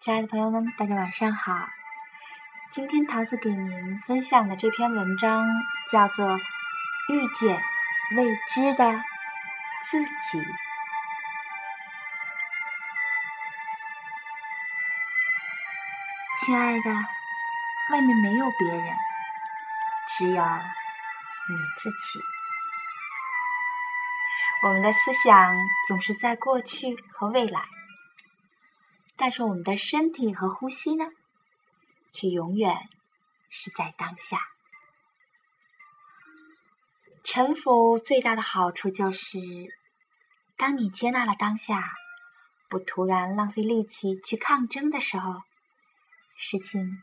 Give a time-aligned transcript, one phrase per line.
[0.00, 1.68] 亲爱的朋友们，大家晚上好。
[2.72, 5.46] 今天桃子给您分享的这篇文章
[5.92, 6.26] 叫做
[7.12, 7.62] 《遇见
[8.16, 9.04] 未知的
[9.84, 10.38] 自己》。
[16.40, 16.90] 亲爱的，
[17.92, 18.96] 外面没有别人，
[20.16, 22.18] 只有你自己。
[24.62, 25.54] 我们的思想
[25.86, 27.60] 总是在过去和未来。
[29.22, 31.04] 但是我们的身体和呼吸呢，
[32.10, 32.88] 却永远
[33.50, 34.38] 是在当下。
[37.22, 39.38] 沉浮最大的好处就是，
[40.56, 41.92] 当你接纳了当下，
[42.70, 45.42] 不突然浪费力气去抗争的时候，
[46.38, 47.02] 事情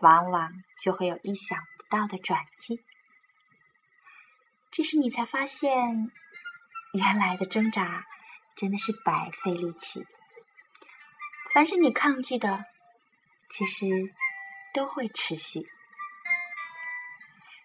[0.00, 2.84] 往往就会有意想不到的转机。
[4.70, 6.12] 这时你才发现，
[6.92, 8.04] 原来的挣扎
[8.54, 10.06] 真的是白费力气。
[11.54, 12.64] 凡是你抗拒的，
[13.48, 13.86] 其实
[14.74, 15.60] 都会持续。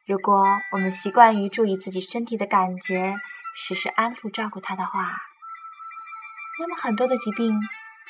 [0.06, 3.16] 如果我们习惯于注意自己身体的感觉，
[3.56, 5.18] 时时安抚照顾它的话，
[6.60, 7.60] 那么很多的疾病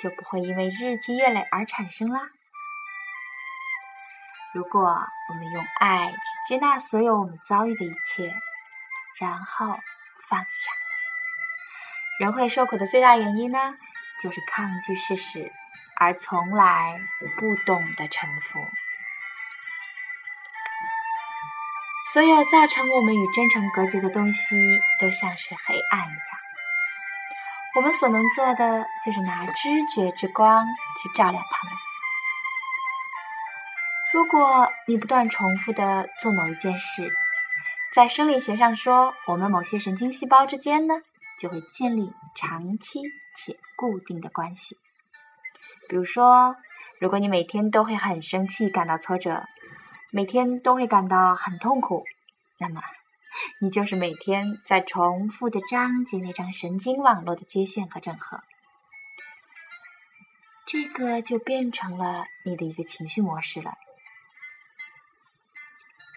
[0.01, 2.27] 就不会因为日积月累而产生啦。
[4.53, 6.17] 如果我们用爱去
[6.49, 8.33] 接纳所有我们遭遇的一切，
[9.21, 9.79] 然后
[10.27, 10.71] 放下，
[12.19, 13.77] 人会受苦的最大原因呢，
[14.21, 15.53] 就是抗拒事实。
[15.99, 16.97] 而从来
[17.37, 18.65] 不懂得臣服，
[22.13, 24.55] 所有造成我们与真诚隔绝的东西，
[24.97, 26.21] 都像是黑暗一样。
[27.75, 30.65] 我们所能做的，就是拿知觉之光
[31.01, 31.77] 去照亮它们。
[34.13, 37.13] 如果你不断重复的做某一件事，
[37.93, 40.95] 在生理学上说，我们某些神经细胞之间呢，
[41.37, 43.01] 就会建立长期
[43.35, 44.77] 且固定的关系。
[45.89, 46.55] 比如说，
[46.99, 49.43] 如果你每天都会很生气、感到挫折，
[50.11, 52.05] 每天都会感到很痛苦，
[52.59, 52.79] 那么
[53.59, 58.41] 你就是每天在重复的章节那张神经网络的接线和整合，
[60.67, 63.73] 这个就变成了你的一个情绪模式了。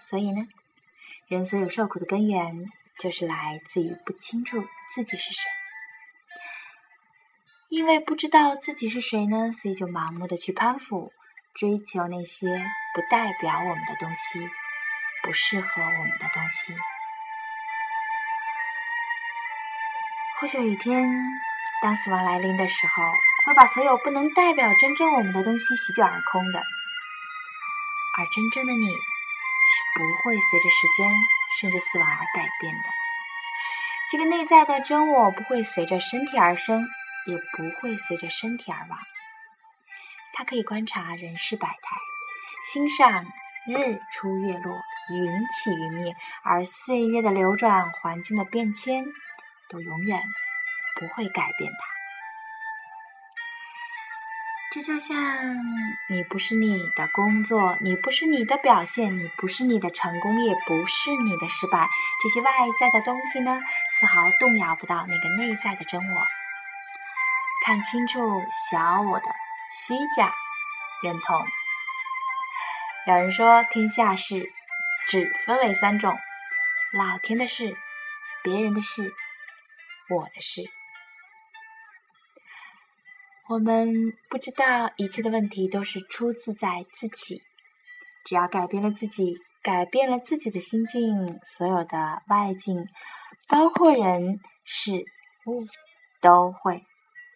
[0.02, 0.46] 所以呢，
[1.28, 2.66] 人所有受苦的根源，
[2.98, 4.62] 就是来自于不清楚
[4.94, 5.61] 自己是谁。
[7.72, 11.10] 因为不知道自己是谁呢，所以就盲目的去攀附、
[11.54, 12.46] 追求那些
[12.94, 14.46] 不代表我们的东西，
[15.22, 16.74] 不适合我们的东西。
[20.38, 21.10] 或许有一天，
[21.80, 23.02] 当死亡来临的时候，
[23.46, 26.58] 会把所有不能代表真正我们的东西席卷而空的。
[28.18, 31.10] 而真正的你，是不会随着时间
[31.58, 32.90] 甚至死亡而改变的。
[34.10, 36.86] 这个内在的真我，不会随着身体而生。
[37.26, 38.98] 也不会随着身体而亡。
[40.34, 41.96] 它可以观察人世百态，
[42.72, 43.24] 欣赏
[43.66, 49.04] 日出月落、云起云灭，而岁月的流转、环境的变迁，
[49.68, 50.22] 都永远
[50.98, 51.78] 不会改变它。
[54.72, 55.14] 这就像
[56.08, 61.90] 你不是你的工作，你不是你的表现，你不是你的成功，也不是你的失败。
[62.22, 62.50] 这些外
[62.80, 63.60] 在的东西呢，
[63.90, 66.22] 丝毫动摇不到那个内在的真我。
[67.64, 68.18] 看清楚
[68.70, 69.26] 小我的
[69.70, 70.34] 虚假
[71.00, 71.38] 认同。
[73.06, 74.52] 有人说，天下事
[75.06, 76.12] 只分为三种：
[76.92, 77.76] 老天的事、
[78.42, 79.14] 别人的事、
[80.10, 80.62] 我的事。
[83.48, 87.42] 我们不知道一切的问题都是出自在自己。
[88.24, 92.88] 只要改变了自己，改变了自己的心境，所有的外境，
[93.46, 95.04] 包括人事
[95.46, 95.64] 物，
[96.20, 96.82] 都会。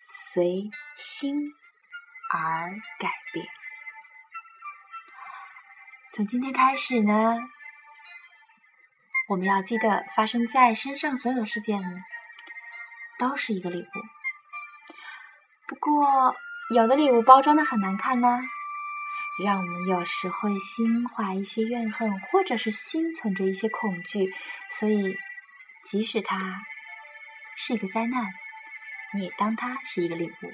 [0.09, 1.53] 随心
[2.33, 3.45] 而改变。
[6.13, 7.37] 从今天开始呢，
[9.29, 11.83] 我们要记得，发生在身上所有的事件
[13.19, 13.87] 都是一个礼物。
[15.67, 16.37] 不过，
[16.73, 18.29] 有的礼物包装的很难看呢，
[19.45, 24.33] 让我们有时会心怀一些怨恨，或者是心存着一些恐惧。
[24.71, 25.17] 所以，
[25.83, 26.63] 即使它
[27.57, 28.33] 是一个灾难。
[29.15, 30.53] 你当它是一个礼物。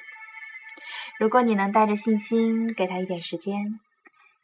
[1.19, 3.81] 如果你能带着信心，给他一点时间，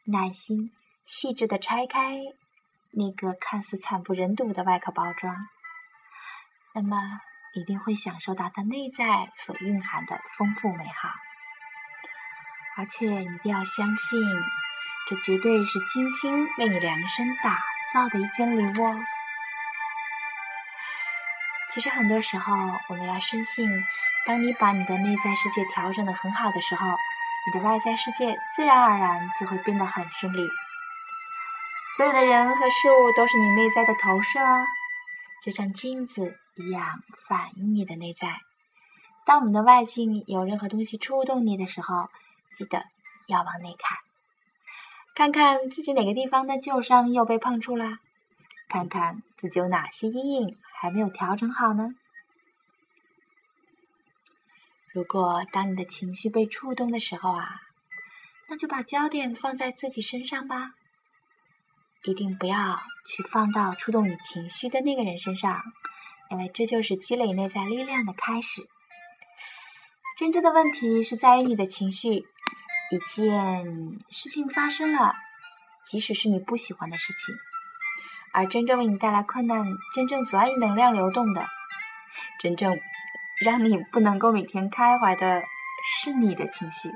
[0.05, 0.71] 耐心、
[1.05, 2.17] 细致的拆开
[2.91, 5.35] 那个看似惨不忍睹的外壳包装，
[6.73, 7.19] 那么
[7.53, 11.09] 一定会享受到它内在所蕴含的丰富美好。
[12.77, 14.19] 而且你一定要相信，
[15.07, 17.59] 这绝对是精心为你量身打
[17.93, 18.99] 造的一件礼物哦。
[21.73, 22.53] 其实很多时候，
[22.89, 23.85] 我们要深信。
[24.25, 30.47] 当你把你的内在世界调整的很好的时候，你的外在世界自然而然就会变得很顺利。
[31.95, 34.65] 所有的人和事物都是你内在的投射哦，
[35.43, 38.37] 就像镜子一样反映你的内在。
[39.25, 42.09] 当我们的外境有任何东西触动你的时候，
[42.55, 42.83] 记得
[43.27, 43.97] 要往内看，
[45.15, 47.97] 看看自己哪个地方的旧伤又被碰触了，
[48.67, 51.89] 看看自己有哪些阴影还没有调整好呢？
[54.93, 57.59] 如果当你的情绪被触动的时候啊，
[58.47, 60.71] 那就把焦点放在自己身上吧，
[62.03, 65.61] 一定不要去放到触动你情绪的那个人身上，
[66.31, 68.67] 因为这就是积累内在力量的开始。
[70.17, 72.25] 真正的问题是在于你的情绪。
[72.91, 75.13] 一件事情发生了，
[75.85, 77.35] 即使是你不喜欢的事情，
[78.33, 79.63] 而真正为你带来困难、
[79.95, 81.47] 真正阻碍你能量流动的、
[82.39, 82.79] 真正
[83.43, 85.43] 让你不能够每天开怀的，
[85.83, 86.89] 是你的情绪。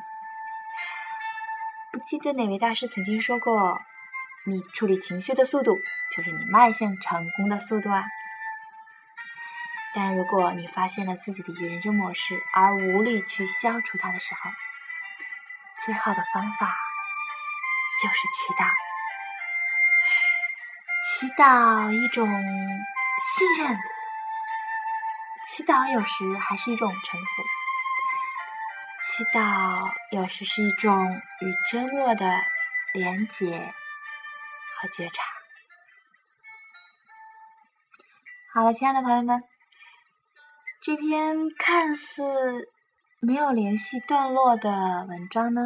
[1.92, 3.80] 不记得哪位大师曾经说过
[4.46, 5.78] ：“你处理情绪的速度，
[6.16, 8.04] 就是你迈向成功的速度啊。”
[9.96, 14.50] 但如果你发现了自己的人生模式而无力去消除它的时候，
[15.86, 16.76] 最好的方法
[18.02, 18.68] 就是祈祷，
[21.24, 23.80] 祈祷一种信任，
[25.48, 27.44] 祈祷有时还是一种臣服，
[29.00, 32.44] 祈祷有时是一种与真我的
[32.94, 33.74] 连结
[34.76, 35.24] 和觉察。
[38.54, 39.42] 好了，亲爱的朋友们。
[40.82, 42.68] 这篇看似
[43.22, 45.62] 没有联系段落的文章呢，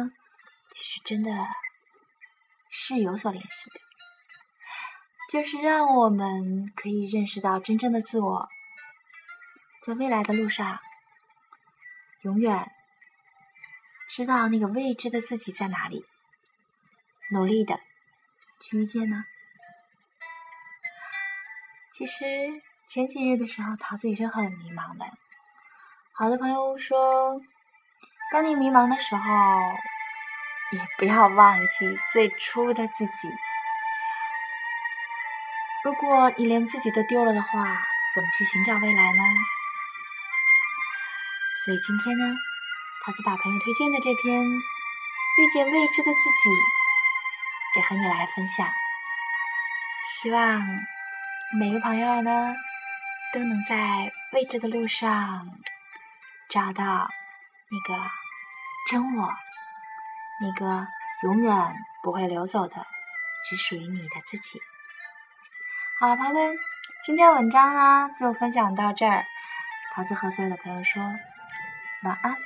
[0.70, 1.32] 其实真的
[2.70, 3.80] 是有所联系的，
[5.28, 8.48] 就是让我们可以认识到真正的自我，
[9.82, 10.80] 在未来的路上，
[12.22, 12.72] 永远
[14.08, 16.04] 知道那个未知的自己在哪里，
[17.30, 17.78] 努力的
[18.60, 19.24] 去遇见呢。
[21.92, 22.24] 其实。
[22.90, 25.04] 前几日的时候，桃子也是很迷茫的。
[26.14, 27.38] 好的朋友说，
[28.32, 29.20] 当你迷茫的时候，
[30.72, 33.28] 也不要忘记最初的自己。
[35.84, 37.82] 如果你连自己都丢了的话，
[38.14, 39.22] 怎么去寻找未来呢？
[41.64, 42.36] 所以今天呢，
[43.04, 46.50] 桃子把朋友推荐的这篇《遇见未知的自己》
[47.76, 48.68] 也和你来分享。
[50.20, 50.62] 希望
[51.58, 52.54] 每个朋友呢。
[53.30, 55.46] 都能在未知的路上
[56.48, 57.10] 找到
[57.68, 58.10] 那个
[58.90, 59.34] 真我，
[60.40, 60.88] 那个
[61.24, 62.86] 永远不会流走的、
[63.46, 64.58] 只属于你的自己。
[66.00, 66.56] 好了，朋友们，
[67.02, 69.24] 今天文章呢就分享到这儿。
[69.92, 71.02] 桃子和所有的朋友说
[72.04, 72.36] 晚安。